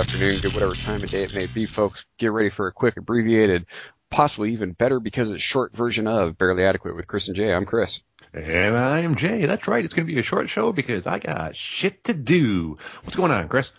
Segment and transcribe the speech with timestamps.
[0.00, 2.06] good evening, good afternoon, good whatever time of day it may be, folks.
[2.18, 3.66] Get ready for a quick, abbreviated,
[4.10, 7.52] possibly even better because it's short version of Barely Adequate with Chris and Jay.
[7.52, 8.00] I'm Chris.
[8.32, 9.44] And I'm Jay.
[9.44, 9.84] That's right.
[9.84, 12.76] It's going to be a short show because I got shit to do.
[13.02, 13.72] What's going on, Chris?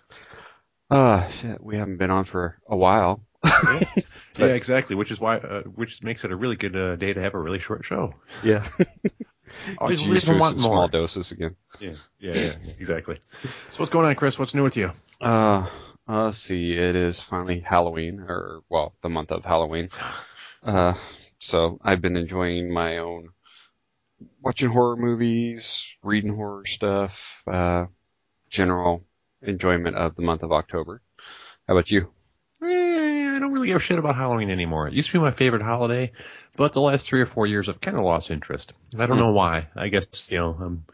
[0.91, 3.23] Uh, shit, we haven't been on for a while.
[3.43, 3.83] yeah.
[4.37, 4.95] yeah, exactly.
[4.95, 7.39] Which is why, uh, which makes it a really good uh, day to have a
[7.39, 8.13] really short show.
[8.43, 8.67] Yeah.
[9.79, 10.75] Always used live to want more.
[10.75, 11.55] small doses again.
[11.79, 13.17] Yeah, yeah, yeah, exactly.
[13.71, 14.37] So what's going on, Chris?
[14.37, 14.91] What's new with you?
[15.19, 15.67] Uh,
[16.09, 16.73] uh, let's see.
[16.73, 19.89] It is finally Halloween, or well, the month of Halloween.
[20.63, 20.93] Uh,
[21.39, 23.29] so I've been enjoying my own
[24.43, 27.87] watching horror movies, reading horror stuff, uh,
[28.47, 29.03] general
[29.41, 31.01] enjoyment of the month of October.
[31.67, 32.11] How about you?
[32.63, 34.87] Eh, I don't really give a shit about Halloween anymore.
[34.87, 36.11] It used to be my favorite holiday,
[36.55, 38.71] but the last three or four years I've kind of lost interest.
[38.99, 39.23] I don't Hmm.
[39.23, 39.67] know why.
[39.75, 40.85] I guess you know I'm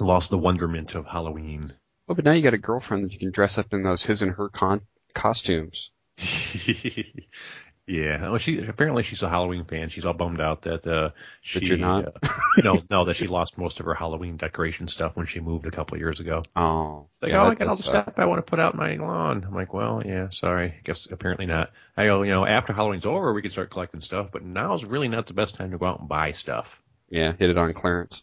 [0.00, 1.74] lost the wonderment of Halloween.
[2.08, 4.22] Oh, but now you got a girlfriend that you can dress up in those his
[4.22, 4.82] and her con-
[5.14, 5.90] costumes.
[7.86, 8.30] yeah.
[8.30, 9.88] Well, she apparently she's a Halloween fan.
[9.90, 11.10] She's all bummed out that uh,
[11.42, 12.06] she you're not?
[12.06, 12.28] uh,
[12.62, 15.70] no no that she lost most of her Halloween decoration stuff when she moved a
[15.70, 16.42] couple of years ago.
[16.56, 18.72] Oh, It's like, yeah, oh, I got all the stuff I want to put out
[18.72, 19.44] in my lawn.
[19.46, 20.68] I'm like, well, yeah, sorry.
[20.68, 21.70] I guess apparently not.
[21.96, 25.08] I go, you know, after Halloween's over, we can start collecting stuff, but now's really
[25.08, 26.80] not the best time to go out and buy stuff.
[27.10, 28.22] Yeah, hit it on clearance.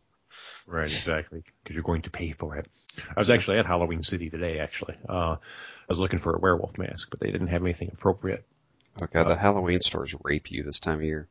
[0.67, 1.43] Right, exactly.
[1.63, 2.67] Because you're going to pay for it.
[3.15, 4.95] I was actually at Halloween City today, actually.
[5.07, 8.43] Uh, I was looking for a werewolf mask, but they didn't have anything appropriate.
[9.01, 11.27] Okay, god, the Halloween stores rape you this time of year.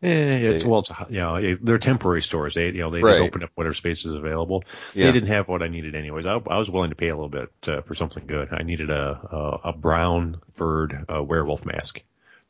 [0.00, 2.54] Yeah, it's, well, it's, you know, they're temporary stores.
[2.54, 3.12] They, you know, they Right.
[3.18, 4.64] just open up whatever space is available.
[4.94, 5.06] Yeah.
[5.06, 6.24] They didn't have what I needed anyways.
[6.24, 8.48] I, I was willing to pay a little bit uh, for something good.
[8.50, 12.00] I needed a a, a brown furred uh, werewolf mask,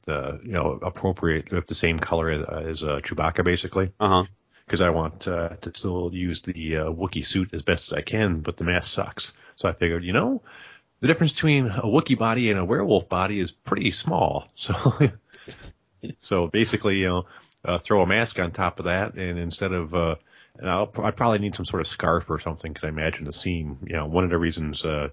[0.04, 4.24] the you know appropriate with the same color as, as uh, Chewbacca basically, Uh huh.
[4.66, 8.02] Because I want uh, to still use the uh, Wookiee suit as best as I
[8.02, 9.32] can, but the mask sucks.
[9.56, 10.42] So I figured, you know,
[11.00, 14.48] the difference between a Wookiee body and a werewolf body is pretty small.
[14.56, 15.10] So
[16.18, 17.26] so basically, you know,
[17.64, 20.16] uh, throw a mask on top of that, and instead of, uh,
[20.58, 23.32] and I'll, I probably need some sort of scarf or something because I imagine the
[23.32, 23.78] seam.
[23.86, 25.08] You know, one of the reasons uh,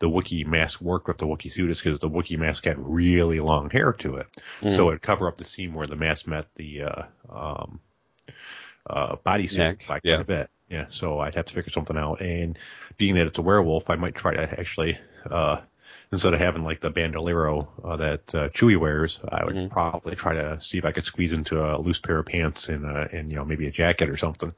[0.00, 3.40] the Wookiee mask worked with the Wookiee suit is because the Wookiee mask had really
[3.40, 4.26] long hair to it,
[4.74, 7.80] so it'd cover up the seam where the mask met the uh, um,
[8.88, 10.20] uh, bodysuit Neck, by quite yeah.
[10.20, 10.50] a bit.
[10.68, 12.22] Yeah, so I'd have to figure something out.
[12.22, 12.58] And
[12.96, 14.98] being that it's a werewolf, I might try to actually,
[15.30, 15.60] uh,
[16.10, 19.70] instead of having like the bandolero uh, that uh, Chewie wears, I would Mhm.
[19.70, 22.86] probably try to see if I could squeeze into a loose pair of pants and
[22.86, 24.54] uh, and you know maybe a jacket or something.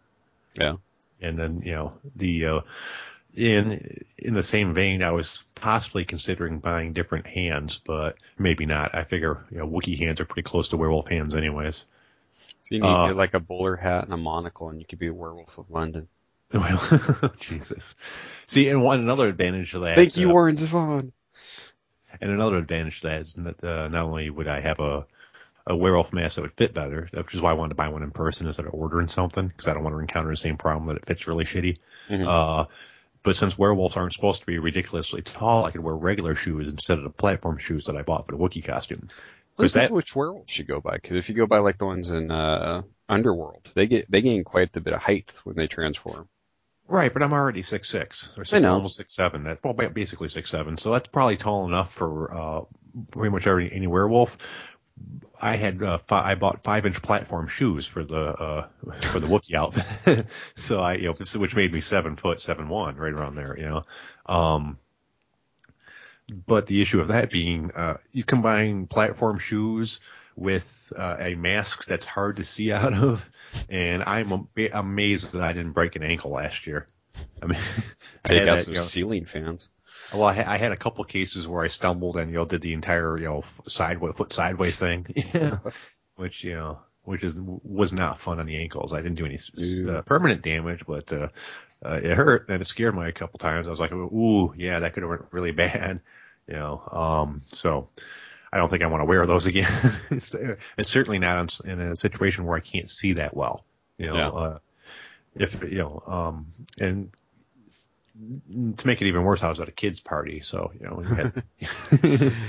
[0.55, 0.77] Yeah.
[1.21, 2.61] And then you know the uh,
[3.35, 8.95] in in the same vein, I was possibly considering buying different hands, but maybe not.
[8.95, 11.85] I figure you know Wookiee hands are pretty close to werewolf hands, anyways.
[12.65, 15.09] So you need Uh, like a bowler hat and a monocle, and you could be
[15.09, 16.09] a werewolf of London.
[16.53, 17.95] Well, Jesus.
[18.47, 19.97] See, and one another advantage of that.
[19.97, 21.13] Thank you, uh, Warren Zevon.
[22.21, 25.07] And another advantage to that is that uh, not only would I have a
[25.67, 28.03] a werewolf mask that would fit better, which is why I wanted to buy one
[28.03, 30.89] in person instead of ordering something because I don't want to encounter the same problem
[30.89, 31.79] that it fits really shitty.
[32.11, 32.27] Mhm.
[32.27, 32.67] Uh,
[33.23, 36.99] but since werewolves aren't supposed to be ridiculously tall, I could wear regular shoes instead
[36.99, 39.09] of the platform shoes that I bought for the Wookiee costume.
[39.57, 40.95] Well, Because depends that which werewolf you go by.
[40.97, 44.45] Because if you go by like the ones in uh, Underworld, they get they gain
[44.45, 46.29] quite a bit of height when they transform.
[46.89, 48.75] right, but I'm already six six or I six, know.
[48.75, 49.45] almost six seven.
[49.45, 50.79] That well, ba- basically six seven.
[50.79, 52.61] So that's probably tall enough for uh,
[53.13, 54.39] pretty much every any werewolf.
[55.41, 58.69] I had uh, fi- I bought five inch platform shoes for the uh,
[59.11, 60.27] for the Wookiee outfit,
[60.57, 63.67] so I you know which made me seven foot seven one right around there you
[63.69, 63.85] know.
[64.27, 64.79] Um,
[66.47, 70.01] but the issue of that being, uh, you combine platform shoes
[70.37, 73.25] with uh, a mask that's hard to see out of,
[73.69, 76.87] and I'm am- amazed that I didn't break an ankle last year.
[77.43, 77.59] I mean,
[78.25, 79.69] I got some you know, ceiling fans.
[80.13, 82.63] well, I, ha- I had a couple cases where I stumbled and you know did
[82.63, 85.59] the entire you know sideways foot sideways thing, yeah,
[86.17, 88.93] which you know which is was not fun on the ankles.
[88.93, 89.91] I didn't do any s- s- Ew.
[89.91, 91.29] uh, permanent damage, but uh,
[91.85, 93.67] uh, it hurt and it scared me a couple times.
[93.67, 96.01] I was like, ooh, yeah, that could have went really bad,
[96.49, 96.83] you know.
[96.91, 97.89] Um, so
[98.53, 99.71] I don't think I want to wear those again.
[100.11, 100.35] it's,
[100.79, 103.65] it's certainly not in, in a situation where I can't see that well,
[103.99, 104.17] you know.
[104.17, 104.29] Yeah.
[104.29, 104.59] Uh,
[105.37, 106.47] if you know, um,
[106.79, 107.11] and
[108.77, 111.43] to make it even worse, I was at a kids' party, so you know, had,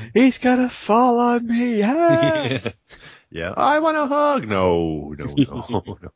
[0.14, 1.80] He's gonna fall on me.
[1.80, 2.70] yeah.
[3.32, 4.48] yeah, I want a hug.
[4.48, 6.12] No, no, no, no.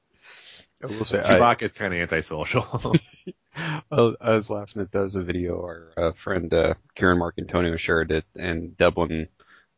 [0.81, 2.95] I will say, Chewbacca's kind of antisocial.
[3.55, 8.11] I was laughing at that was a video our uh, friend uh, Kieran Marcantonio shared
[8.11, 9.27] it in Dublin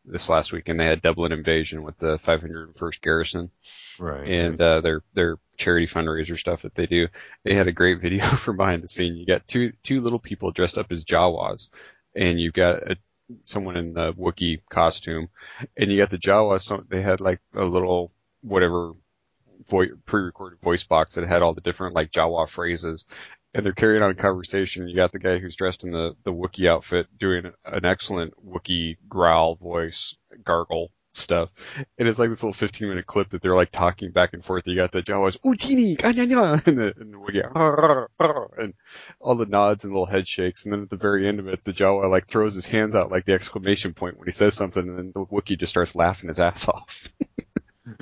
[0.05, 3.51] this last week, and they had Dublin Invasion with the 501st Garrison
[3.99, 4.27] right.
[4.27, 7.07] and uh, their their charity fundraiser stuff that they do.
[7.43, 9.15] They had a great video from behind the scene.
[9.15, 11.69] You got two two little people dressed up as Jawas,
[12.15, 12.97] and you've got a,
[13.45, 15.29] someone in the Wookiee costume,
[15.77, 16.63] and you got the Jawas.
[16.63, 18.11] So they had like a little
[18.41, 18.93] whatever
[19.67, 23.05] vo- pre-recorded voice box that had all the different like Jawa phrases,
[23.53, 24.87] and they're carrying on a conversation.
[24.87, 28.97] You got the guy who's dressed in the the Wookiee outfit doing an excellent Wookiee
[29.07, 31.49] growl voice, gargle stuff.
[31.97, 34.67] And it's like this little 15 minute clip that they're like talking back and forth.
[34.67, 36.01] You got the Jawas, Utinni,
[36.67, 38.07] and the, and the Wookiee,
[38.59, 38.73] and
[39.19, 40.65] all the nods and little head shakes.
[40.65, 43.11] And then at the very end of it, the Jawa like throws his hands out
[43.11, 46.29] like the exclamation point when he says something, and then the Wookiee just starts laughing
[46.29, 47.11] his ass off.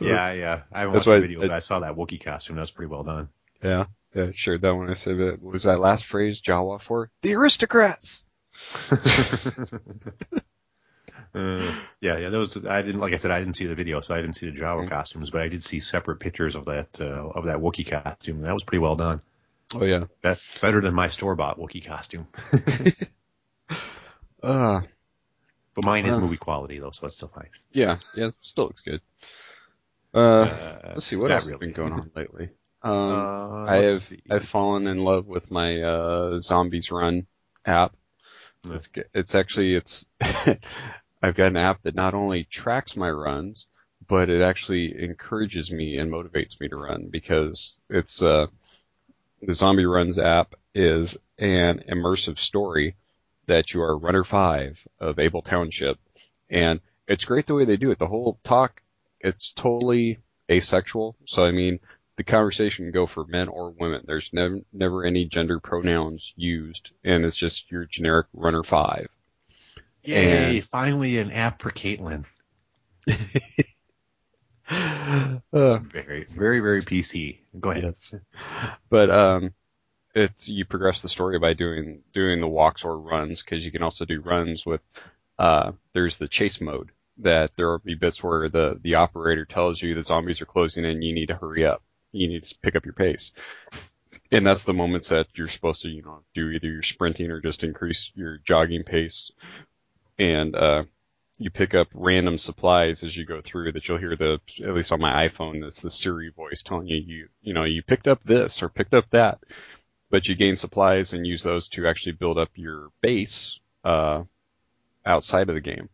[0.00, 0.62] yeah, yeah.
[0.72, 2.56] I watched the video, I, but I saw that Wookiee costume.
[2.56, 3.28] That was pretty well done.
[3.62, 4.58] Yeah, yeah, sure.
[4.58, 8.24] That one I said that was that last phrase Jawa for the aristocrats.
[11.34, 12.28] Uh, yeah, yeah.
[12.28, 14.48] Those I didn't like I said I didn't see the video, so I didn't see
[14.48, 14.88] the Jawa mm-hmm.
[14.88, 18.42] costumes, but I did see separate pictures of that uh, of that Wookiee costume.
[18.42, 19.20] That was pretty well done.
[19.74, 22.28] Oh yeah, That's better than my store bought Wookiee costume.
[24.42, 24.82] uh,
[25.74, 27.48] but mine is movie quality though, so it's still fine.
[27.72, 29.00] Yeah, yeah, still looks good.
[30.14, 31.52] Uh, uh let's see what else really.
[31.52, 32.50] has been going on lately.
[32.82, 34.22] Um, uh, I have see.
[34.30, 37.26] I've fallen in love with my uh, Zombies Run
[37.64, 37.96] app.
[38.66, 43.66] It's it's actually it's I've got an app that not only tracks my runs,
[44.06, 48.46] but it actually encourages me and motivates me to run because it's uh
[49.42, 52.96] the Zombie Runs app is an immersive story
[53.46, 55.98] that you are runner five of Abel Township,
[56.50, 57.98] and it's great the way they do it.
[57.98, 58.82] The whole talk,
[59.20, 60.18] it's totally
[60.50, 61.16] asexual.
[61.26, 61.80] So I mean,
[62.16, 64.02] the conversation can go for men or women.
[64.06, 69.08] There's never never any gender pronouns used, and it's just your generic runner five.
[70.02, 70.56] Yay!
[70.58, 72.24] And, finally, an app for Caitlin.
[74.68, 77.38] uh, very, very, very PC.
[77.58, 77.84] Go ahead.
[77.84, 78.14] Yes.
[78.90, 79.54] But um,
[80.14, 83.82] it's you progress the story by doing doing the walks or runs because you can
[83.82, 84.80] also do runs with.
[85.38, 89.82] Uh, there's the chase mode that there will be bits where the the operator tells
[89.82, 91.82] you the zombies are closing in, you need to hurry up,
[92.12, 93.32] you need to pick up your pace.
[94.32, 97.40] And that's the moments that you're supposed to, you know, do either your sprinting or
[97.40, 99.30] just increase your jogging pace
[100.18, 100.84] and uh,
[101.38, 104.92] you pick up random supplies as you go through that you'll hear the at least
[104.92, 108.22] on my iPhone it's the Siri voice telling you you you know you picked up
[108.24, 109.40] this or picked up that
[110.10, 114.22] but you gain supplies and use those to actually build up your base uh,
[115.04, 115.88] outside of the game.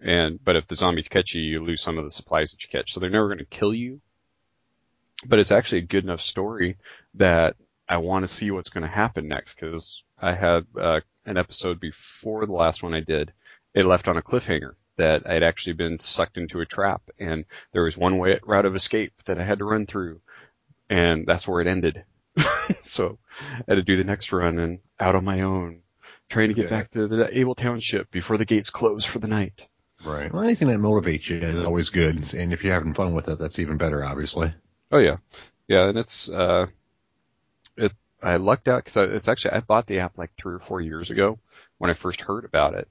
[0.00, 2.68] And but if the zombies catch you you lose some of the supplies that you
[2.68, 2.92] catch.
[2.92, 4.00] So they're never going to kill you.
[5.26, 6.76] But it's actually a good enough story
[7.14, 7.56] that
[7.88, 11.80] I want to see what's going to happen next because I had uh, an episode
[11.80, 13.32] before the last one I did.
[13.74, 17.44] It left on a cliffhanger that I had actually been sucked into a trap and
[17.72, 20.20] there was one way route of escape that I had to run through
[20.88, 22.04] and that's where it ended.
[22.84, 25.80] so I had to do the next run and out on my own,
[26.28, 26.70] trying to get yeah.
[26.70, 29.66] back to the Abel Township before the gates close for the night.
[30.04, 30.32] Right.
[30.32, 33.38] Well, anything that motivates you is always good, and if you're having fun with it,
[33.38, 34.52] that's even better, obviously.
[34.92, 35.16] Oh yeah,
[35.66, 36.66] yeah, and it's uh,
[37.76, 37.92] it.
[38.22, 41.10] I lucked out because it's actually I bought the app like three or four years
[41.10, 41.38] ago
[41.78, 42.88] when I first heard about it,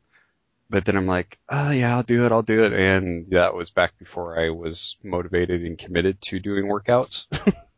[0.70, 2.74] but then I'm like, oh yeah, I'll do it, I'll do it.
[2.74, 7.27] And that was back before I was motivated and committed to doing workouts.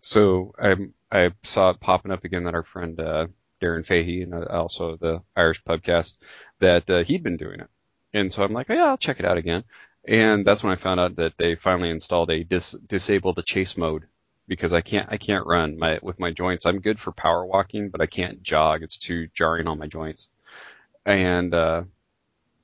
[0.00, 0.76] so I
[1.10, 3.26] I saw it popping up again that our friend uh,
[3.60, 6.16] Darren Fahey and uh, also the Irish Pubcast
[6.60, 7.68] that uh, he'd been doing it.
[8.14, 9.64] And so I'm like, oh, yeah, I'll check it out again.
[10.06, 13.76] And that's when I found out that they finally installed a dis- disable the chase
[13.76, 14.04] mode
[14.46, 16.64] because I can't I can't run my with my joints.
[16.64, 18.82] I'm good for power walking, but I can't jog.
[18.82, 20.28] It's too jarring on my joints.
[21.04, 21.82] And uh,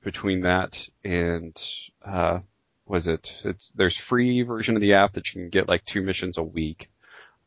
[0.03, 1.61] between that and
[2.03, 2.39] uh,
[2.87, 3.33] was it?
[3.43, 6.43] It's there's free version of the app that you can get like two missions a
[6.43, 6.89] week.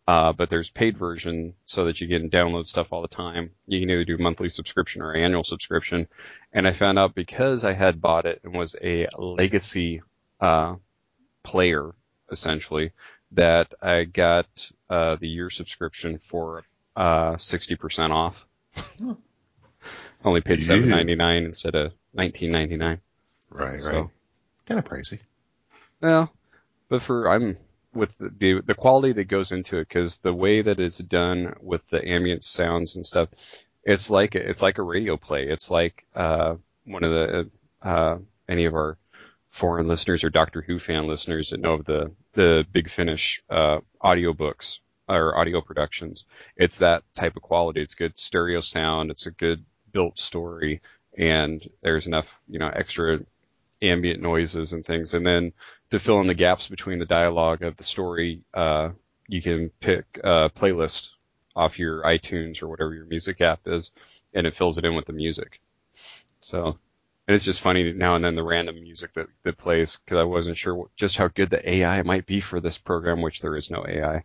[0.07, 3.51] Uh, but there's paid version so that you can download stuff all the time.
[3.67, 6.09] You can either do monthly subscription or annual subscription.
[6.51, 10.01] And I found out because I had bought it and was a legacy,
[10.41, 10.77] uh,
[11.43, 11.95] player
[12.33, 12.93] essentially
[13.33, 14.47] that I got,
[14.89, 16.65] uh, the year subscription for,
[16.97, 18.47] uh, 60% off.
[20.25, 23.01] Only paid seven ninety nine instead of nineteen ninety nine.
[23.51, 24.09] Right, so, right.
[24.69, 25.21] Kind of pricey.
[26.03, 26.31] Well,
[26.91, 27.57] but for I'm
[27.95, 31.89] with the, the quality that goes into it because the way that it's done with
[31.89, 33.31] the ambient sounds and stuff,
[33.83, 35.49] it's like it's like a radio play.
[35.49, 37.51] It's like uh, one of the
[37.83, 38.99] uh, any of our
[39.49, 43.79] foreign listeners or Doctor Who fan listeners that know of the the Big Finish uh,
[44.03, 46.27] audiobooks or audio productions.
[46.59, 47.81] It's that type of quality.
[47.81, 49.11] It's good stereo sound.
[49.11, 50.83] It's a good built story
[51.17, 53.21] and there's enough, you know, extra
[53.83, 55.15] ambient noises and things.
[55.15, 55.53] And then
[55.91, 58.91] to fill in the gaps between the dialogue of the story, uh,
[59.29, 61.11] you can pick a playlist
[61.55, 63.91] off your iTunes or whatever your music app is
[64.35, 65.61] and it fills it in with the music.
[66.41, 66.79] So,
[67.27, 70.25] and it's just funny now and then the random music that that plays because I
[70.25, 73.71] wasn't sure just how good the AI might be for this program, which there is
[73.71, 74.25] no AI.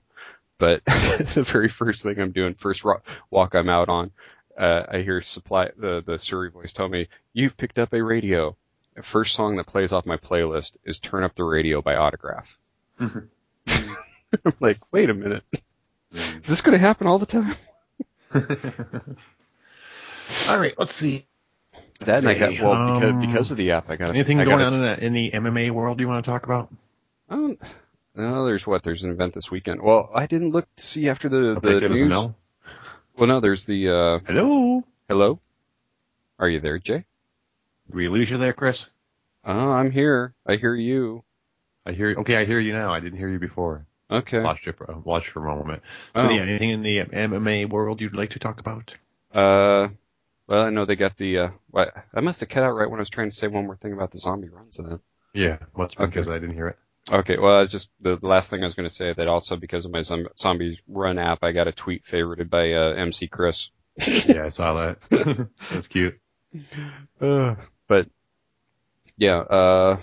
[0.58, 4.12] But the very first thing I'm doing, first ro- walk I'm out on,
[4.58, 8.56] uh, I hear supply the the Siri voice tell me, "You've picked up a radio."
[8.96, 12.58] The first song that plays off my playlist is "Turn Up the Radio" by Autograph.
[13.00, 13.30] I'm
[14.60, 15.44] like, wait a minute,
[16.12, 17.56] is this going to happen all the time?
[20.50, 21.26] All right, let's see.
[22.00, 23.90] That and I got well because Um, because of the app.
[23.90, 26.24] I got Anything I going gotta- on in the, in the MMA world you want
[26.26, 26.70] to talk about?
[27.30, 27.60] I don't.
[28.16, 28.84] No, there's what?
[28.84, 29.82] There's an event this weekend.
[29.82, 32.30] Well, I didn't look to see after the I'll the take that as a news.
[33.18, 33.90] Well, no, there's the.
[33.90, 34.84] uh Hello.
[35.10, 35.40] Hello.
[36.40, 37.06] Are you there, Jay?
[37.88, 38.88] Did we lose you there, Chris?
[39.46, 40.34] Oh, I'm here.
[40.46, 41.24] I hear you.
[41.86, 42.16] I hear.
[42.20, 42.94] Okay, I hear you now.
[42.94, 43.86] I didn't hear you before.
[44.10, 44.40] Okay.
[44.42, 45.82] Lost you for lost you for a moment.
[46.16, 46.30] So Oh.
[46.30, 48.94] yeah, anything in the MMA world you'd like to talk about?
[49.34, 49.90] Uh,
[50.48, 51.38] well, I know they got the.
[51.40, 53.66] uh what, I must have cut out right when I was trying to say one
[53.66, 54.78] more thing about the zombie runs.
[54.78, 55.00] Then.
[55.34, 56.06] Yeah, what's Okay.
[56.06, 56.78] because I didn't hear it.
[57.12, 59.58] Okay, well, it's just the the last thing I was going to say that also
[59.58, 63.28] because of my zom- zombies run app, I got a tweet favorited by uh, MC
[63.28, 63.72] Chris.
[64.26, 65.50] yeah, I saw that.
[65.72, 66.18] That's cute.
[67.20, 67.56] Uh,
[67.94, 68.08] but
[69.18, 69.98] yeah, uh,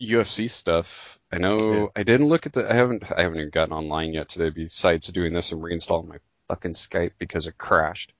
[0.00, 1.18] UFC stuff.
[1.32, 1.86] I know Yeah.
[1.96, 2.70] I didn't look at the.
[2.70, 3.02] I haven't.
[3.04, 4.50] I haven't even gotten online yet today.
[4.50, 8.12] Besides doing this and reinstalling my fucking Skype because it crashed.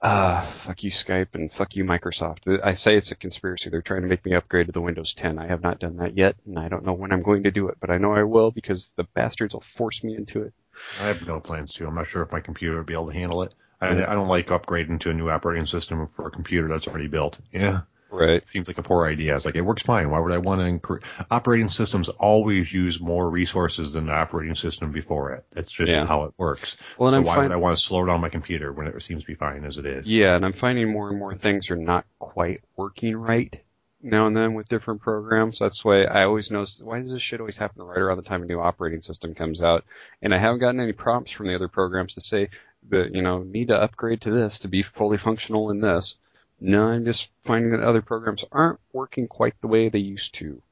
[0.00, 2.60] Ah, fuck you Skype and fuck you Microsoft.
[2.62, 3.68] I say it's a conspiracy.
[3.68, 5.38] They're trying to make me upgrade to the Windows 10.
[5.38, 7.68] I have not done that yet, and I don't know when I'm going to do
[7.68, 10.54] it, but I know I will because the bastards will force me into it.
[11.00, 11.86] I have no plans to.
[11.86, 13.54] I'm not sure if my computer would be able to handle it.
[13.80, 17.08] I, I don't like upgrading to a new operating system for a computer that's already
[17.08, 17.38] built.
[17.52, 17.82] Yeah.
[18.20, 18.30] Right.
[18.42, 19.34] It seems like a poor idea.
[19.36, 20.10] It's like it works fine.
[20.10, 21.02] Why would I want to increase?
[21.30, 25.44] Operating systems always use more resources than the operating system before it.
[25.52, 26.04] That's just Yeah.
[26.06, 26.76] how it works.
[26.98, 28.86] Well, and so I'm why fin- would I want to slow down my computer when
[28.86, 30.10] it seems to be fine as it is?
[30.10, 33.60] Yeah, and I'm finding more and more things are not quite working right
[34.02, 35.58] now and then with different programs.
[35.58, 38.42] That's why I always notice why does this shit always happen right around the time
[38.42, 39.84] a new operating system comes out?
[40.20, 42.50] And I haven't gotten any prompts from the other programs to say
[42.90, 46.18] that, you know, need to upgrade to this to be fully functional in this.
[46.66, 50.62] No, I'm just finding that other programs aren't working quite the way they used to.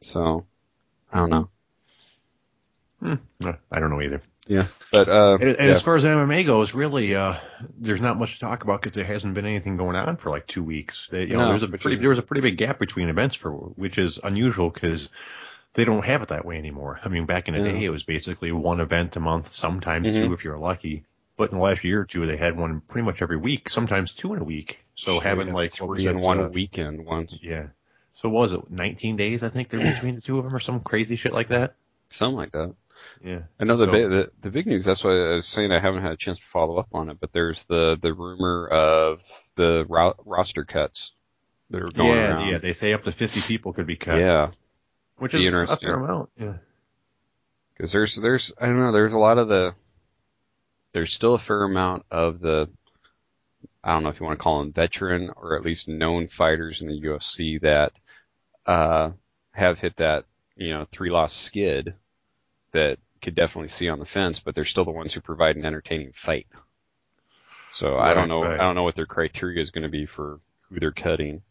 [0.00, 0.46] So,
[1.12, 1.48] I don't know.
[3.00, 3.14] Hmm.
[3.44, 4.22] Uh, I don't know either.
[4.46, 4.68] Yeah.
[4.90, 5.74] But, uh, And, and yeah.
[5.74, 7.34] as far as MMA goes, really, uh,
[7.78, 10.46] there's not much to talk about because there hasn't been anything going on for like
[10.46, 11.08] two weeks.
[11.10, 13.36] They, you know, No, there's a pretty, there was a pretty big gap between events
[13.36, 15.10] for, which is unusual because
[15.74, 16.98] they don't have it that way anymore.
[17.04, 17.72] I mean, back in the Yeah.
[17.72, 20.14] day, it was basically one event a month, sometimes Mhm.
[20.28, 21.04] two if you're lucky.
[21.36, 24.12] But in the last year or two, they had one pretty much every week, sometimes
[24.12, 24.78] two in a week.
[24.94, 27.38] So Shit, having like three in one uh, weekend once.
[27.42, 27.68] yeah.
[28.14, 29.42] So what was it 19 days?
[29.42, 31.74] I think there between the two of them, or some crazy shit like that.
[32.10, 32.74] Something like that.
[33.24, 33.40] Yeah.
[33.58, 34.84] I know the, So- big, the the big news.
[34.84, 37.18] That's why I was saying I haven't had a chance to follow up on it.
[37.18, 39.24] But there's the the rumor of
[39.56, 41.12] the ro- roster cuts
[41.70, 42.48] that are going yeah, around.
[42.48, 42.58] yeah.
[42.58, 44.18] They say up to 50 people could be cut.
[44.18, 44.46] Yeah,
[45.16, 45.88] which Be is a interesting.
[45.88, 46.28] fair amount.
[46.38, 46.52] Yeah.
[47.74, 48.92] because there's there's I don't know.
[48.92, 49.74] There's a lot of the
[50.92, 52.68] there's still a fair amount of the
[53.84, 56.82] I don't know if you want to call them veteran or at least known fighters
[56.82, 57.92] in the UFC that
[58.66, 59.10] uh,
[59.52, 60.24] have hit that
[60.56, 61.94] you know three loss skid
[62.72, 65.64] that could definitely see on the fence, but they're still the ones who provide an
[65.64, 66.46] entertaining fight.
[67.72, 68.60] So I don't know right.
[68.60, 71.42] I don't know what their criteria is going to be for who they're cutting.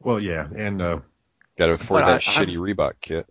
[0.00, 1.00] Well, yeah, and uh,
[1.58, 3.26] Got to afford that I- shitty Reebok kit.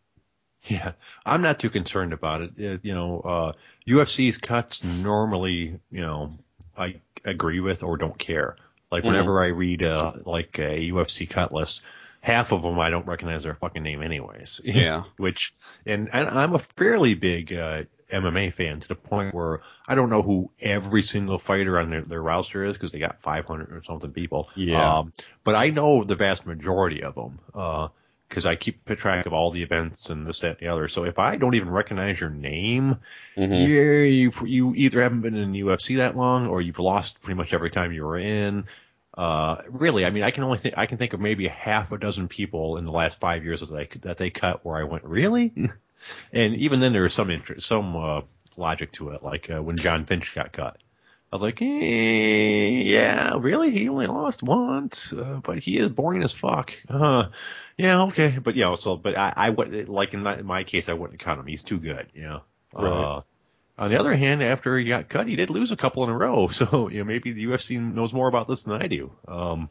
[0.68, 0.92] Yeah,
[1.26, 2.52] I'm not too concerned about it.
[2.58, 3.52] It- you know, uh,
[3.88, 6.34] UFC's cuts normally, you know,
[6.78, 6.96] I
[7.26, 8.56] agree with or don't care.
[8.92, 9.08] Like Mhm.
[9.08, 11.82] whenever I read uh, like a UFC cut list,
[12.22, 14.62] half of them I don't recognize their fucking name anyways.
[14.66, 15.04] Yeah.
[15.18, 15.54] Which,
[15.86, 20.10] and, and I'm a fairly big uh, MMA fan to the point where I don't
[20.10, 23.84] know who every single fighter on their, their roster is because they got 500 or
[23.84, 24.50] something people.
[24.56, 25.00] Yeah.
[25.00, 27.40] Um, but I know the vast majority of them.
[27.54, 27.90] Uh,
[28.30, 30.88] because I keep track of all the events and this, that, and the other.
[30.88, 32.98] So if I don't even recognize your name,
[33.38, 33.68] Mhm.
[33.68, 37.38] yeah, you you either haven't been in the UFC that long, or you've lost pretty
[37.38, 38.66] much every time you were in.
[39.18, 41.92] Uh, really, I mean, I can only think I can think of maybe a half
[41.92, 44.84] a dozen people in the last five years that they that they cut where I
[44.84, 45.54] went really,
[46.34, 48.22] and even then there was some interest, some uh,
[48.58, 50.78] logic to it, like uh, when Jon Fitch got cut.
[51.32, 53.72] I was like, eh, yeah, really?
[53.72, 56.74] He only lost once, uh, but he is boring as fuck.
[56.88, 57.28] Uh,
[57.78, 60.88] yeah, okay, but yeah, so but I, I would like in, that, in my case,
[60.88, 61.46] I wouldn't cut him.
[61.46, 62.42] He's too good, you know.
[62.74, 62.88] Right.
[62.92, 63.22] Uh,
[63.78, 66.18] on the other hand, after he got cut, he did lose a couple in a
[66.18, 66.48] row.
[66.52, 69.12] So you know, maybe the UFC knows more about this than I do.
[69.28, 69.70] Um,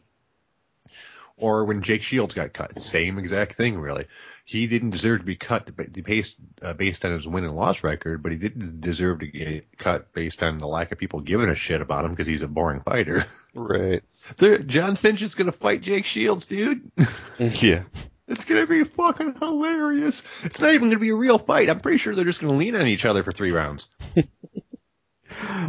[1.39, 4.07] Or when Jake Shields got cut, same exact thing, really.
[4.47, 8.23] He didn't deserve to be cut based uh, based on his win and loss record,
[8.23, 11.55] but he didn't deserve to get cut based on the lack of people giving a
[11.55, 13.27] shit about him because he's a boring fighter.
[13.55, 14.03] Right.
[14.39, 16.91] The, Jon Fitch is gonna fight Jake Shields, dude.
[17.39, 17.85] Yeah.
[18.29, 20.23] It's gonna be fucking hilarious.
[20.43, 21.71] It's not even gonna be a real fight.
[21.71, 23.89] I'm pretty sure they're just gonna lean on each other for three rounds.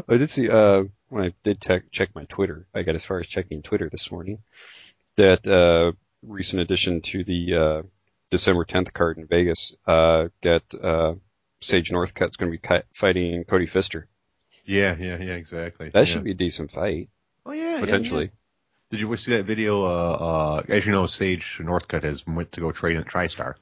[0.10, 3.20] I did see, uh, when I did check, check my Twitter, I got as far
[3.20, 4.40] as checking Twitter this morning,
[5.18, 5.92] that, uh,
[6.24, 7.82] recent addition to the, uh,
[8.30, 11.16] December 10th card in Vegas, uh, got, uh,
[11.62, 14.08] Sage Northcutt's going to be ki- fighting Cody Pfister.
[14.66, 15.90] Yeah, yeah, yeah, exactly.
[15.90, 16.06] That yeah.
[16.06, 17.10] should be a decent fight,
[17.46, 18.26] oh, yeah, yeah, potentially.
[18.26, 18.32] yeah.
[18.90, 19.84] Did you see that video?
[19.84, 23.56] Uh, uh, as you know, Sage Northcutt has went to go train at TriStar.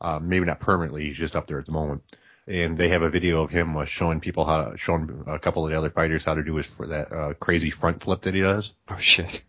[0.00, 1.06] Uh, maybe not permanently.
[1.06, 2.02] He's just up there at the moment.
[2.46, 5.70] And they have a video of him uh, showing people how, showing a couple of
[5.70, 8.40] the other fighters how to do his for that uh, crazy front flip that he
[8.40, 8.74] does.
[8.88, 9.42] Oh shit.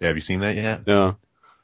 [0.00, 0.86] Have you seen that yet?
[0.86, 1.16] No.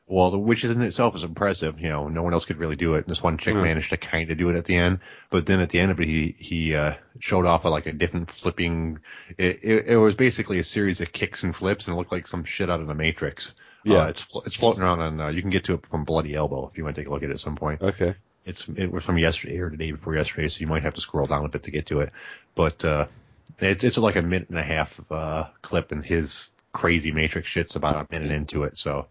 [0.09, 1.81] Well, the, which in itself is impressive.
[1.81, 2.99] You know, no one else could really do it.
[2.99, 5.01] And this one chick managed to kind of do it at the end,
[5.31, 7.93] but then at the end of it, he he uh, showed off a, like a
[7.93, 9.01] different flipping.
[9.37, 12.29] It, it it was basically a series of kicks and flips, and it looked like
[12.29, 13.53] some shit out of the Matrix.
[13.83, 14.03] Yeah.
[14.03, 15.21] uh, it's it's floating around on.
[15.21, 17.13] Uh, you can get to it from Bloody Elbow if you want to take a
[17.13, 17.83] look at it at some point.
[17.83, 18.15] Okay.
[18.45, 21.01] It's it was from yesterday or the day before yesterday, so you might have to
[21.01, 22.13] scroll down a bit to get to it.
[22.55, 23.07] But uh,
[23.59, 27.75] it's it's like a minute and a half uh, clip, and his crazy Matrix shit's
[27.75, 28.77] about a minute into it.
[28.77, 29.07] So,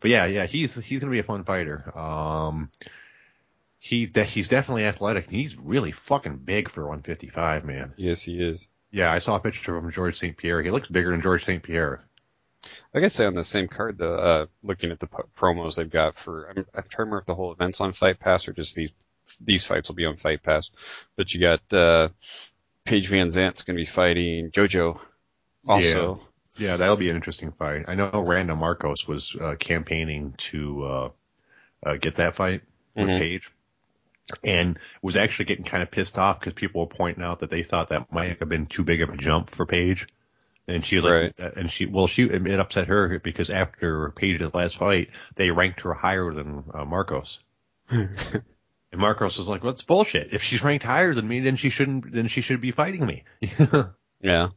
[0.00, 1.96] but yeah, yeah, he's he's gonna be a fun fighter.
[1.98, 2.70] Um,
[3.80, 5.26] he de- he's definitely athletic.
[5.26, 7.92] and He's really fucking big for 155, man.
[7.96, 8.68] Yes, he is.
[8.92, 10.36] Yeah, I saw a picture of him, Georges St.
[10.36, 10.62] Pierre.
[10.62, 11.62] He looks bigger than Georges St.
[11.62, 12.04] Pierre.
[12.94, 15.90] I gotta say on the same card, though, uh, looking at the p- promos they've
[15.90, 18.52] got for, I'm, I'm trying to remember if the whole event's on Fight Pass or
[18.52, 18.90] just these,
[19.40, 20.70] these fights will be on Fight Pass.
[21.16, 22.10] But you got, uh,
[22.84, 25.00] Paige VanZant's gonna be fighting JoJo
[25.66, 26.14] also.
[26.20, 26.24] Yeah,
[26.58, 27.84] that'll be an interesting fight.
[27.88, 31.08] I know Randa Markos was uh, campaigning to uh,
[31.84, 32.62] uh, get that fight
[32.94, 33.18] with Mhm.
[33.18, 33.50] Paige,
[34.44, 37.62] and was actually getting kind of pissed off because people were pointing out that they
[37.62, 40.06] thought that might have been too big of a jump for Paige.
[40.68, 44.54] And she was like, uh, and she, well, she, it upset her because after Paige's
[44.54, 47.38] last fight, they ranked her higher than uh, Markos.
[47.90, 48.12] and
[48.94, 50.32] Markos was like, well, bullshit.
[50.32, 53.24] If she's ranked higher than me, then she shouldn't, then she should be fighting me.
[54.24, 54.50] Yeah.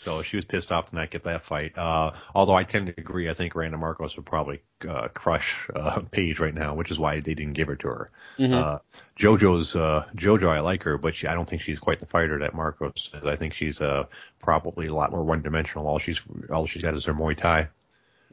[0.00, 1.76] So she was pissed off to not get that fight.
[1.76, 6.00] Uh, although I tend to agree, I think Randa Markos would probably uh, crush uh,
[6.12, 8.10] Paige right now, which is why they didn't give her to her.
[8.38, 8.54] Mhm.
[8.54, 8.78] Uh,
[9.16, 12.38] JoJo's uh, JoJo, I like her, but she, I don't think she's quite the fighter
[12.38, 13.24] that Markos is.
[13.26, 14.04] I think she's uh,
[14.38, 15.88] probably a lot more one dimensional.
[15.88, 17.68] All she's all she's got is her Muay Thai.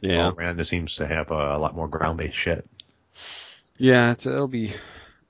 [0.01, 0.25] Yeah.
[0.25, 2.69] While Randa seems to have a lot more ground based shit.
[3.78, 4.71] Yeah, it's, it'll be,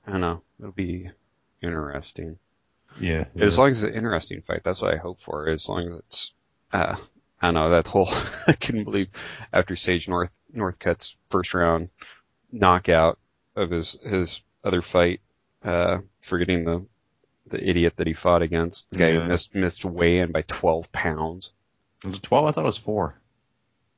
[0.06, 1.12] I don't know, it'll be
[1.62, 2.38] interesting.
[3.00, 3.26] Yeah.
[3.40, 5.50] As long as it's an interesting fight, that's what I hope for.
[5.50, 6.34] As long as it's,
[6.72, 6.96] uh,
[7.42, 8.10] I don't know, that whole,
[8.48, 9.08] I couldn't believe
[9.52, 11.90] after Sage North, Northcutt's first round
[12.52, 13.20] knockout
[13.56, 15.20] of his, his other fight,
[15.64, 16.86] uh, forgetting the,
[17.48, 19.22] the idiot that he fought against, the guy Yeah.
[19.24, 21.52] who missed, missed weigh in by 12 pounds.
[22.04, 22.48] was it twelve?
[22.48, 23.20] I thought it was four.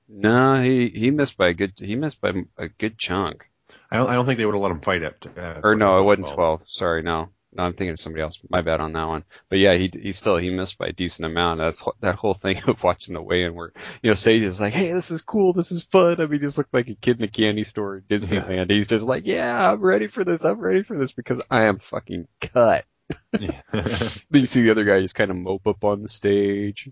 [0.10, 3.50] No, he, he missed by a good, he missed by a good chunk.
[3.92, 4.10] I don't.
[4.10, 5.20] I don't think they would have let him fight up.
[5.22, 6.36] To, uh, Or no, it wasn't 12.
[6.36, 6.62] 12.
[6.68, 7.30] Sorry, no.
[7.54, 8.40] No, I'm thinking of somebody else.
[8.50, 9.24] My bad on that one.
[9.50, 11.60] But yeah, he he still he missed by a decent amount.
[11.60, 14.92] That's that whole thing of watching the weigh-in where you know Sage is like, hey,
[14.92, 16.20] this is cool, this is fun.
[16.20, 18.70] I mean, he just looked like a kid in a candy store at Disneyland.
[18.70, 20.44] He's just like, yeah, I'm ready for this.
[20.44, 22.86] I'm ready for this because I am fucking cut.
[23.40, 23.62] Yeah.
[23.72, 26.86] Then you see the other guy just kind of mope up on the stage.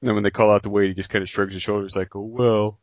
[0.00, 1.96] And then when they call out the weight, he just kind of shrugs his shoulders
[1.96, 2.78] like, oh well.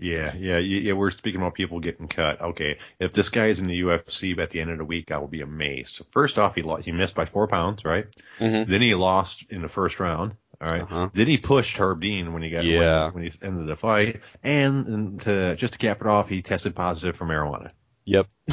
[0.00, 0.92] Yeah, yeah, yeah.
[0.92, 2.40] We're speaking about people getting cut.
[2.40, 5.18] Okay, if this guy is in the UFC at the end of the week, I
[5.18, 5.96] will be amazed.
[5.96, 8.06] So first off, he lost, he missed by four pounds, right?
[8.38, 8.70] Mm-hmm.
[8.70, 10.32] Then he lost in the first round.
[10.60, 10.82] All right.
[10.82, 11.08] Uh-huh.
[11.12, 13.06] Then he pushed Herb Dean when he got Yeah.
[13.06, 16.42] when, when he ended the fight, and, and to just to cap it off, he
[16.42, 17.70] tested positive for marijuana.
[18.04, 18.26] Yep.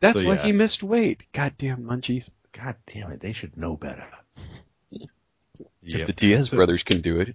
[0.00, 0.42] That's So, why yeah.
[0.42, 1.22] he missed weight.
[1.32, 2.30] Goddamn munchies.
[2.52, 4.06] God damn it, they should know better.
[5.84, 6.06] If Yep.
[6.06, 7.34] the Diaz So- brothers can do it.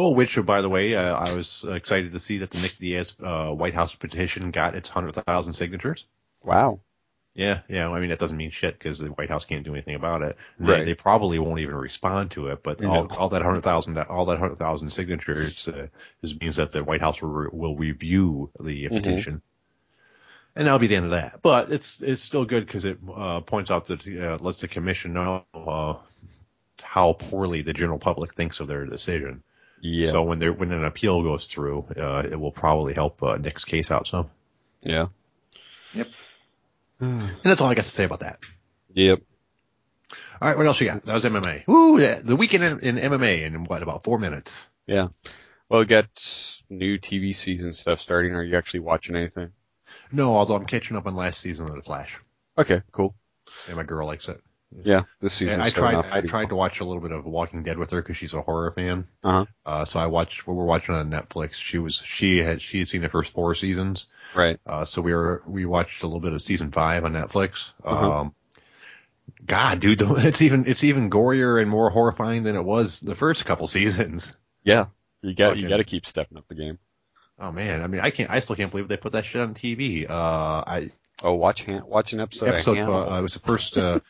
[0.00, 3.16] Oh, which, by the way, uh, I was excited to see that the Nick Diaz
[3.20, 6.04] uh, White House petition got its hundred thousand signatures.
[6.44, 6.78] Wow.
[7.34, 7.88] Yeah, yeah.
[7.88, 10.36] I mean, that doesn't mean shit because the White House can't do anything about it.
[10.60, 10.84] They, Right.
[10.84, 12.62] they probably won't even respond to it.
[12.62, 15.88] But all, all that hundred thousand, all that hundred thousand signatures uh,
[16.22, 18.88] is means that the White House will, re- will review the Mhm.
[19.02, 19.42] petition,
[20.54, 21.40] and that'll be the end of that.
[21.42, 25.12] But it's it's still good because it uh, points out that uh, lets the commission
[25.12, 25.94] know uh,
[26.82, 29.42] how poorly the general public thinks of their decision.
[29.80, 30.10] Yeah.
[30.10, 33.64] So when there when an appeal goes through, uh, it will probably help uh, Nick's
[33.64, 34.30] case out some.
[34.82, 35.06] yeah.
[35.94, 36.08] Yep.
[37.00, 38.40] And that's all I got to say about that.
[38.92, 39.20] yep.
[40.40, 41.04] All right, what else you got?
[41.04, 41.64] That was MMA.
[41.68, 44.64] Woo, the the weekend in, in MMA in what about four minutes?
[44.86, 45.08] Yeah.
[45.68, 46.06] Well, we got
[46.70, 49.50] new TV season stuff starting, are you actually watching anything?
[50.10, 52.18] No, although I'm catching up on last season of The Flash,
[52.56, 53.14] Okay, cool.
[53.68, 54.40] and my girl likes it.
[54.84, 55.60] Yeah, this season.
[55.62, 55.94] I tried.
[56.12, 58.42] I tried to watch a little bit of Walking Dead with her because she's a
[58.42, 59.06] horror fan.
[59.24, 59.46] Uh-huh.
[59.64, 60.46] Uh, so I watched.
[60.46, 61.54] We were watching on Netflix.
[61.54, 61.96] She was.
[62.04, 62.60] She had.
[62.60, 64.06] She had seen the first four seasons.
[64.34, 64.60] Right.
[64.66, 65.42] Uh, so we were.
[65.46, 67.72] We watched a little bit of season five on Netflix.
[67.82, 68.20] Uh-huh.
[68.20, 68.34] Um,
[69.46, 70.66] God, dude, it's even.
[70.66, 74.34] It's even gorier and more horrifying than it was the first couple seasons.
[74.64, 74.86] Yeah,
[75.22, 76.78] you got you got to keep stepping up the game.
[77.38, 78.30] Oh man, I mean, I can't.
[78.30, 80.08] I still can't believe they put that shit on TV.
[80.08, 80.12] Uh,
[80.66, 80.90] I
[81.22, 82.48] Oh, watch Han- watch an episode.
[82.50, 82.78] episode.
[82.78, 83.76] Uh, it was the first.
[83.78, 84.00] Uh,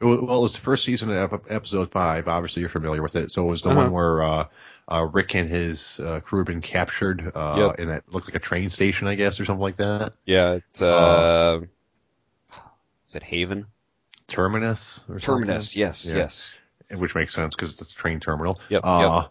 [0.00, 2.28] it was, well, it was the first season of episode five.
[2.28, 3.30] Obviously, you're familiar with it.
[3.32, 3.80] So it was the Uh-huh.
[3.82, 4.46] one where uh,
[4.88, 7.80] uh, Rick and his uh, crew had been captured uh, Yep.
[7.80, 10.14] in that looked like a train station, I guess, or something like that.
[10.24, 11.60] yeah, it's uh,
[13.06, 13.66] is it Haven?
[14.28, 15.74] Terminus or Terminus.
[15.74, 15.80] something?
[15.80, 16.16] Yes, Yeah.
[16.16, 16.54] yes.
[16.92, 18.58] which makes sense because it's a train terminal.
[18.68, 19.24] Yep, Uh,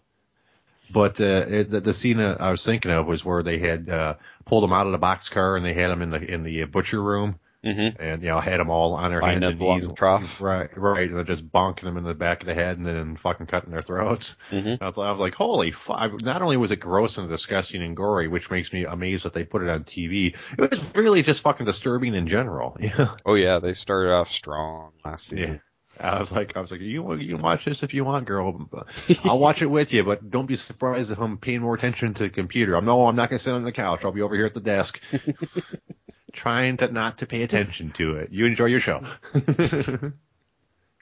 [0.92, 4.14] But uh, it, the, the scene I was thinking of was where they had uh,
[4.44, 7.02] pulled him out of the boxcar and they had him in the in the butcher
[7.02, 8.00] room Mm-hmm.
[8.02, 10.40] and you know had them all on their Lined hands and knees, trough.
[10.40, 13.16] right, right, and they're just bonking them in the back of the head and then
[13.16, 14.34] fucking cutting their throats.
[14.50, 14.82] Mm-hmm.
[14.82, 16.22] I was, I was like, holy fuck!
[16.22, 19.44] Not only was it gross and disgusting and gory, which makes me amazed that they
[19.44, 22.76] put it on TV, it was really just fucking disturbing in general.
[22.80, 25.38] Yeah, Oh yeah, they started off strong last yeah.
[25.38, 25.60] season.
[26.00, 28.70] I was like, I was like, you you can watch this if you want, girl.
[29.24, 32.22] I'll watch it with you, but don't be surprised if I'm paying more attention to
[32.22, 32.74] the computer.
[32.74, 34.02] I'm no, I'm not gonna sit on the couch.
[34.02, 34.98] I'll be over here at the desk,
[36.32, 38.30] trying to not to pay attention to it.
[38.32, 39.02] You enjoy your show.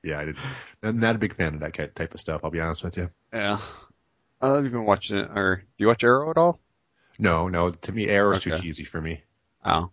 [0.02, 0.36] yeah, I did.
[0.82, 2.42] I'm not a big fan of that type of stuff.
[2.44, 3.10] I'll be honest with you.
[3.32, 3.58] Yeah.
[4.42, 6.60] You been watching it, or do you watch Arrow at all?
[7.18, 7.70] No, no.
[7.70, 8.62] To me, Arrow's too Okay.
[8.62, 9.22] cheesy for me.
[9.64, 9.90] Oh.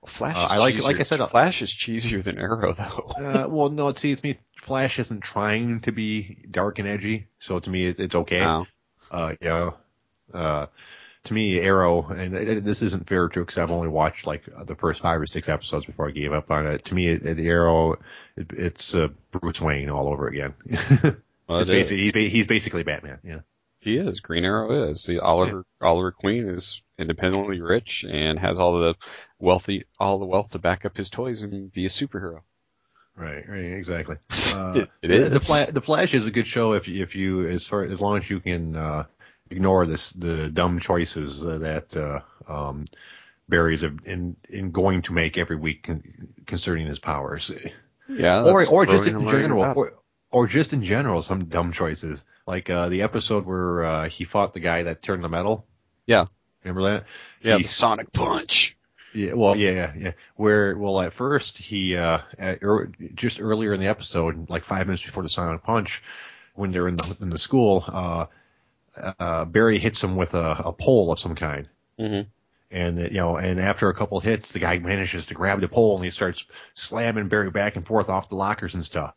[0.00, 0.36] Well, Flash.
[0.36, 0.82] Uh, is I like- cheesier.
[0.82, 3.12] like I said, uh, Flash is cheesier than Arrow, though.
[3.22, 3.88] Uh, well, no.
[3.88, 8.00] It seems me, Flash isn't trying to be dark and edgy, so to me, it,
[8.00, 8.42] it's okay.
[8.42, 8.66] Oh.
[9.10, 9.74] uh, you know,
[10.32, 10.66] uh,
[11.24, 14.42] to me, Arrow, and it, it- this isn't fair too, because I've only watched like
[14.66, 16.84] the first five or six episodes before I gave up on it.
[16.86, 17.92] To me, it, the Arrow,
[18.36, 20.54] it, it's uh, Bruce Wayne all over again.
[21.48, 23.18] Well, it's basically, he's, he's basically Batman.
[23.24, 23.40] Yeah.
[23.80, 24.20] He is.
[24.20, 25.02] Green Arrow is.
[25.02, 28.94] See, Oliver Oliver Queen is independently rich and has all the
[29.40, 32.40] wealthy all the wealth to back up his toys and be a superhero.
[33.16, 34.16] Right, right, exactly.
[34.54, 35.46] Uh, It- it the- The, is.
[35.46, 38.18] Fla- the Flash is a good show if you, if you as far as long
[38.18, 39.04] as you can uh,
[39.52, 42.20] ignore this the dumb choices that uh,
[42.52, 42.84] um,
[43.48, 45.88] Barry's in in going to make every week
[46.46, 47.50] concerning his powers,
[48.08, 48.42] Yeah.
[48.44, 49.92] or or just in general, or,
[50.30, 54.52] or just in general some dumb choices like uh, the episode where uh, he fought
[54.54, 55.66] the guy that turned the metal.
[56.06, 56.24] Yeah.
[56.64, 57.04] Remember that?
[57.42, 58.76] yeah, he- the Sonic Punch.
[59.14, 60.12] Yeah, well, yeah, yeah.
[60.36, 64.86] Where, well, at first he, uh, at, er, just earlier in the episode, like five
[64.86, 66.02] minutes before the Sonic Punch,
[66.54, 68.26] when they're in the in the school, uh,
[68.96, 72.28] uh, Barry hits him with a, a pole of some kind, Mm-hmm.
[72.70, 75.68] and uh, you know, and after a couple hits, the guy manages to grab the
[75.68, 79.14] pole and he starts slamming Barry back and forth off the lockers and stuff.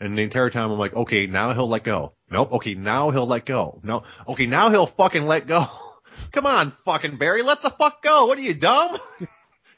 [0.00, 2.14] And the entire time I'm like, okay, now he'll let go.
[2.30, 2.52] Nope.
[2.52, 3.80] Okay, now he'll let go.
[3.84, 4.02] No.
[4.26, 5.66] Okay, now he'll fucking let go.
[6.32, 8.26] Come on, fucking Barry, let the fuck go.
[8.26, 8.98] What are you dumb?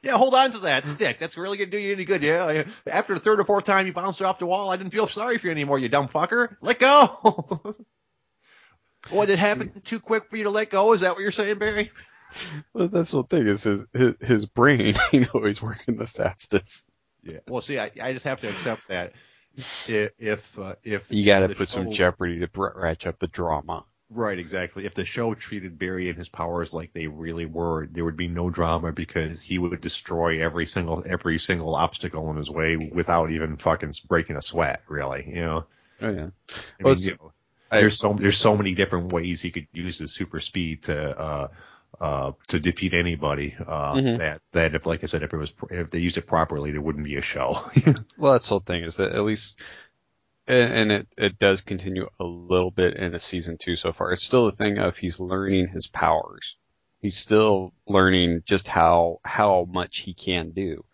[0.02, 1.18] Yeah, hold on to that stick.
[1.18, 2.22] That's really gonna do you any good.
[2.22, 2.64] Yeah, yeah.
[2.86, 5.08] After the third or fourth time you bounced it off the wall, I didn't feel
[5.08, 6.56] sorry for you anymore, you dumb fucker.
[6.60, 7.74] Let go.
[9.08, 10.92] what did it happen too quick for you to let go?
[10.92, 11.90] Is that what you're saying, Barry?
[12.72, 14.94] Well, that's the thing is his his, his brain.
[15.12, 16.88] You know, he's working the fastest.
[17.22, 17.40] Yeah.
[17.48, 19.12] Well, see, I, I just have to accept that
[19.86, 23.18] if if uh, if You got to the put some jeopardy to br- ratchet up
[23.18, 23.84] the drama.
[24.08, 24.84] Right, exactly.
[24.86, 28.28] If the show treated Barry and his powers like they really were, there would be
[28.28, 33.30] no drama because he would destroy every single every single obstacle in his way without
[33.32, 34.82] even fucking breaking a sweat.
[34.88, 35.66] Really, you know.
[36.00, 36.30] Oh yeah.
[36.80, 37.32] I Well, mean, you know,
[37.70, 41.18] I- there's so there's so many different ways he could use his super speed to
[41.18, 41.48] uh
[42.00, 43.54] uh to defeat anybody.
[43.66, 44.16] Uh, Mhm.
[44.16, 46.80] that that if like I said, if it was if they used it properly, there
[46.82, 47.58] wouldn't be a show.
[48.16, 49.58] Well, that's the whole thing is that at least,
[50.48, 54.12] and, and it, it does continue a little bit in a season two so far.
[54.12, 56.56] It's still a thing of he's learning his powers.
[57.00, 60.85] He's still learning just how, how much he can do.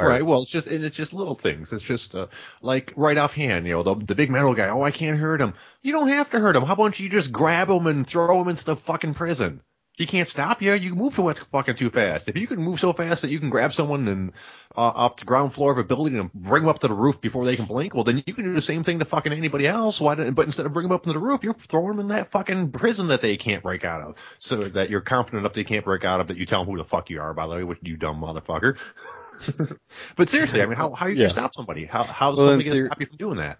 [0.00, 0.24] Or- Right.
[0.24, 1.72] Well, it's just and it's just little things.
[1.72, 2.26] It's just uh,
[2.62, 4.68] like right offhand, you know, the the big metal guy.
[4.68, 5.54] Oh, I can't hurt him.
[5.82, 6.64] You don't have to hurt him.
[6.64, 9.60] How about you just grab him and throw him into the fucking prison?
[10.00, 10.72] He can't stop you.
[10.72, 12.30] You move too fucking too fast.
[12.30, 14.32] If you can move so fast that you can grab someone and
[14.74, 17.20] uh, up the ground floor of a building and bring them up to the roof
[17.20, 19.66] before they can blink, well, then you can do the same thing to fucking anybody
[19.66, 20.00] else.
[20.00, 20.14] Why?
[20.14, 22.30] Don't, but instead of bringing them up into the roof, you're throwing them in that
[22.30, 24.14] fucking prison that they can't break out of.
[24.38, 26.78] So that you're confident enough they can't break out of that you tell them who
[26.78, 27.34] the fuck you are.
[27.34, 28.78] By the way, which you dumb motherfucker.
[30.16, 31.28] but seriously, I mean, how how you Yeah.
[31.28, 31.84] stop somebody?
[31.86, 33.58] How how's Well, somebody gonna stop you from doing that?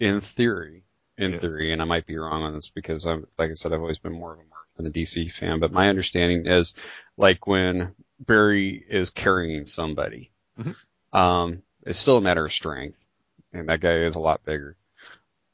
[0.00, 0.84] in theory,
[1.18, 1.38] in Yeah.
[1.38, 3.98] theory, and I might be wrong on this because I'm, like I said, I've always
[3.98, 6.74] been more of a Marvel than a DC fan, but my understanding is
[7.16, 10.76] like when Barry is carrying somebody, Mhm.
[11.12, 13.04] um, it's still a matter of strength,
[13.52, 14.76] and that guy is a lot bigger.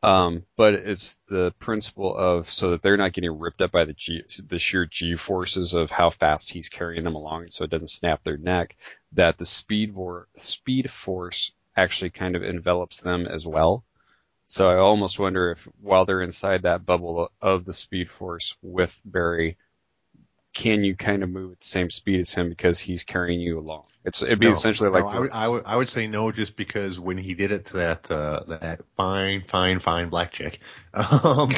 [0.07, 3.93] Um, but it's the principle of so that they're not getting ripped up by the
[3.93, 7.91] G, the sheer G forces of how fast he's carrying them along, so it doesn't
[7.91, 8.77] snap their neck.
[9.15, 13.83] That the speed vor- speed force actually kind of envelops them as well.
[14.47, 18.97] So I almost wonder if while they're inside that bubble of the speed force with
[19.05, 19.57] Barry,
[20.57, 23.59] can you kind of move at the same speed as him because he's carrying you
[23.59, 23.85] along?
[24.05, 26.07] It's it'd be No, essentially like no, the- I would, I would I would say
[26.07, 30.33] no just because when he did it to that uh, that fine fine fine black
[30.33, 30.61] chick,
[30.95, 31.51] um,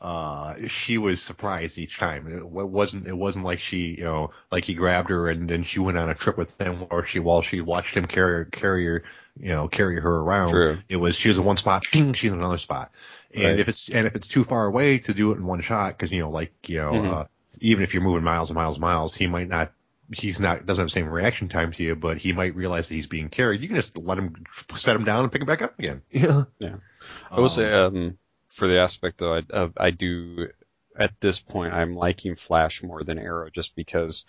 [0.00, 2.28] uh, she was surprised each time.
[2.28, 5.80] It wasn't it wasn't like she you know like he grabbed her and then she
[5.80, 9.02] went on a trip with him or she while she watched him carry carry her
[9.40, 10.50] you know carry her around.
[10.50, 10.78] True.
[10.88, 12.92] It was she was in one spot, ping, she's in another spot.
[13.34, 13.58] And Right.
[13.58, 16.12] if it's and if it's too far away to do it in one shot, because
[16.12, 17.12] you know like you know Mhm.
[17.12, 17.24] uh,
[17.60, 19.72] even if you're moving miles and miles and miles, he might not
[20.12, 22.94] he's not doesn't have the same reaction time to you, but he might realize that
[22.94, 23.60] he's being carried.
[23.60, 24.34] You can just let him
[24.76, 26.02] set him down and pick him back up again.
[26.10, 26.44] Yeah.
[26.58, 26.76] Yeah.
[27.30, 30.48] I will say, um, for the aspect though, I, of, I do,
[30.98, 34.24] at this point, I'm liking Flash more than Arrow just because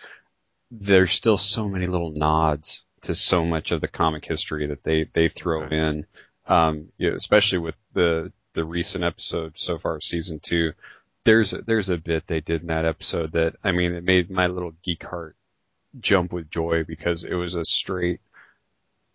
[0.72, 5.08] there's still so many little nods to so much of the comic history that they,
[5.14, 5.72] they throw Right.
[5.72, 6.06] in.
[6.48, 10.74] Um, you know, especially with the, the recent episode so far, season two.
[11.26, 14.30] There's a, there's a bit they did in that episode that, I mean, it made
[14.32, 15.36] my little geek heart
[16.02, 18.22] jump with joy because it was a straight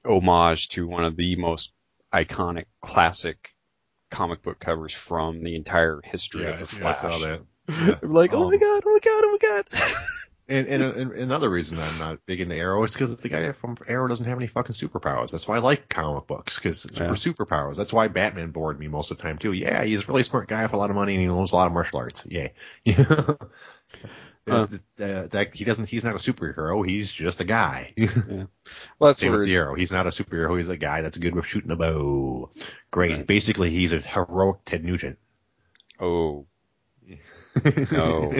[0.04, 1.72] homage to one of the most
[2.12, 3.54] iconic classic
[4.10, 7.02] comic book covers from the entire history Yeah, of the Flash.
[7.02, 7.42] Yeah, I saw that.
[8.02, 9.96] I'm like, oh my Um, god, oh my god, oh my god.
[10.50, 13.76] And, and, and another reason I'm not big into Arrow is because the guy from
[13.86, 15.30] Arrow doesn't have any fucking superpowers.
[15.30, 17.06] That's why I like comic books because Yeah.
[17.06, 17.76] for superpowers.
[17.76, 19.52] That's why Batman bored me most of the time too.
[19.52, 21.54] Yeah, he's a really smart guy with a lot of money and he knows a
[21.54, 22.24] lot of martial arts.
[22.26, 22.52] Yay.
[22.84, 23.34] Yeah.
[24.46, 24.66] Uh.
[24.96, 25.88] that, that he doesn't.
[25.88, 26.84] He's not a superhero.
[26.84, 27.92] He's just a guy.
[27.98, 28.48] well,
[29.10, 29.74] that's Same with the arrow.
[29.76, 30.56] He's not a superhero.
[30.56, 32.50] He's a guy that's good with shooting a bow.
[32.90, 33.12] Great.
[33.12, 33.26] Right.
[33.26, 35.18] Basically, he's a heroic Ted Nugent.
[36.00, 36.46] oh
[37.92, 38.32] No.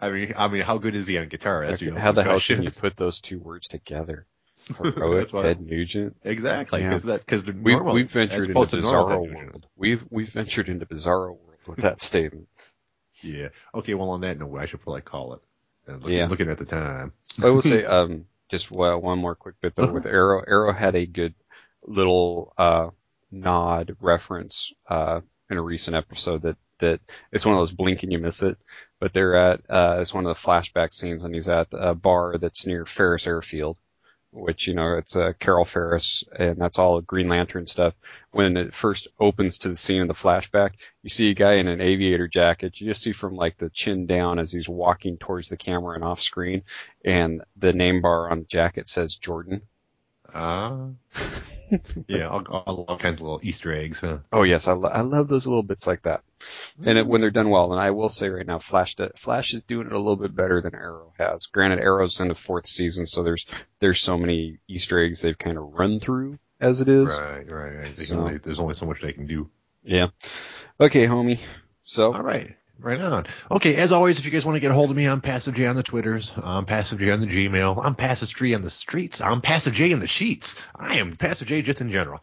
[0.00, 1.64] I mean, I mean, how good is he on guitar?
[1.66, 2.56] That's okay, your how the hell question.
[2.56, 4.26] can you put those two words together?
[4.76, 6.16] Heroic That's why- Ted Nugent.
[6.22, 6.88] Exactly, Yeah.
[6.88, 9.66] because that because the We've, normal we've ventured into opposed to bizarro world.
[9.76, 12.48] We've we've ventured into bizarro world with that statement.
[13.22, 13.48] Yeah.
[13.74, 13.94] Okay.
[13.94, 15.40] Well, on that note, I should probably call it.
[15.88, 16.26] Looking, Yeah.
[16.26, 17.12] looking at the time.
[17.42, 20.42] I will say, um, just one one more quick bit though with Arrow.
[20.46, 21.34] Arrow had a good
[21.82, 22.88] little uh,
[23.32, 27.00] nod reference uh, in a recent episode that that
[27.32, 28.58] it's one of those blink and you miss it.
[28.98, 32.36] But they're at uh, it's one of the flashback scenes, and he's at a bar
[32.38, 33.78] that's near Ferris Airfield,
[34.30, 37.94] which you know it's uh, Carol Ferris, and that's all Green Lantern stuff.
[38.32, 41.66] When it first opens to the scene of the flashback, you see a guy in
[41.66, 42.78] an aviator jacket.
[42.80, 46.04] You just see from like the chin down as he's walking towards the camera and
[46.04, 46.62] off screen,
[47.04, 49.62] and the name bar on the jacket says Jordan.
[50.34, 50.88] Ah.
[52.08, 52.28] yeah.
[52.28, 54.00] All, all, all kinds of little Easter eggs.
[54.00, 54.18] Huh?
[54.32, 56.22] Oh yes, I, lo- I love those little bits like that,
[56.84, 57.72] and it, when they're done well.
[57.72, 60.34] And I will say right now, Flash do- Flash is doing it a little bit
[60.34, 61.46] better than Arrow has.
[61.46, 63.46] Granted, Arrow's in the fourth season, so there's
[63.80, 67.08] there's so many Easter eggs they've kind of run through as it is.
[67.16, 67.50] Right.
[67.50, 67.76] Right.
[67.76, 67.98] right.
[67.98, 69.50] So- only, there's only so much they can do.
[69.82, 70.08] Yeah.
[70.80, 71.38] Okay, homie.
[71.82, 72.56] So All right.
[72.82, 73.26] Right on.
[73.50, 75.54] Okay, as always, if you guys want to get a hold of me, I'm Passive
[75.54, 76.32] J on the Twitters.
[76.42, 77.78] I'm Passive J on the Gmail.
[77.84, 79.20] I'm Passive J on the streets.
[79.20, 80.56] I'm Passive J in the sheets.
[80.74, 82.22] I am Passive J just in general.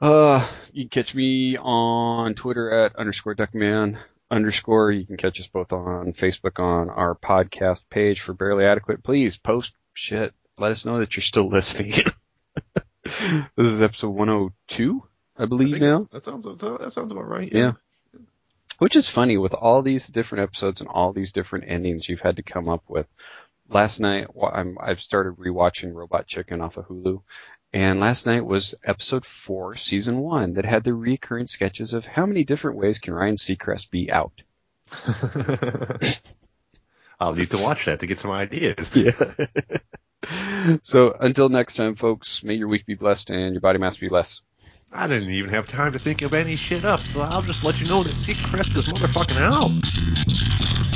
[0.00, 3.98] Uh, you can catch me on Twitter at underscore duckman
[4.30, 4.90] underscore.
[4.90, 9.02] You can catch us both on Facebook on our podcast page for Barely Adequate.
[9.02, 10.32] Please post shit.
[10.58, 11.92] Let us know that you're still listening.
[13.04, 15.02] this is episode 102,
[15.36, 16.08] I believe now.
[16.10, 17.52] That sounds that sounds about right.
[17.52, 17.72] Yeah.
[18.78, 22.36] Which is funny with all these different episodes and all these different endings you've had
[22.36, 23.06] to come up with.
[23.68, 27.22] Last night, I'm, I've started rewatching Robot Chicken off of Hulu,
[27.72, 32.26] and last night was episode four, season one, that had the recurring sketches of how
[32.26, 34.40] many different ways can Ryan Seacrest be out.
[37.18, 38.94] I'll need to watch that to get some ideas.
[38.94, 39.34] Yeah.
[40.82, 44.08] so until next time, folks, may your week be blessed and your body mass be
[44.08, 44.42] less.
[44.92, 47.80] I didn't even have time to think of any shit up, so I'll just let
[47.80, 50.95] you know that Seacrest is motherfucking out.